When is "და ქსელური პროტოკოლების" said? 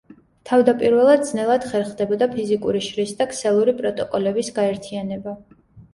3.21-4.51